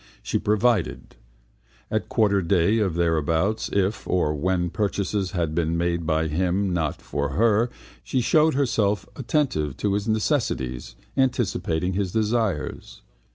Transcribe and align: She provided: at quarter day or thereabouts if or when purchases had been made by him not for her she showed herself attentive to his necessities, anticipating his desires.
She 0.23 0.39
provided: 0.39 1.15
at 1.91 2.09
quarter 2.09 2.41
day 2.41 2.79
or 2.79 2.89
thereabouts 2.89 3.69
if 3.71 4.07
or 4.07 4.33
when 4.33 4.71
purchases 4.71 5.33
had 5.33 5.53
been 5.53 5.77
made 5.77 6.07
by 6.07 6.27
him 6.27 6.73
not 6.73 6.99
for 6.99 7.33
her 7.33 7.69
she 8.03 8.19
showed 8.19 8.55
herself 8.55 9.07
attentive 9.15 9.77
to 9.77 9.93
his 9.93 10.07
necessities, 10.07 10.95
anticipating 11.15 11.93
his 11.93 12.11
desires. 12.11 13.03